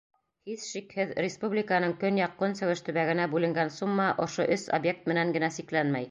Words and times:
Һис 0.49 0.61
шикһеҙ, 0.67 1.09
республиканың 1.25 1.91
көньяҡ-көнсығыш 2.03 2.81
төбәгенә 2.87 3.27
бүленгән 3.33 3.71
сумма 3.75 4.07
ошо 4.25 4.47
өс 4.57 4.63
объект 4.79 5.11
менән 5.13 5.35
генә 5.37 5.51
сикләнмәй. 5.59 5.99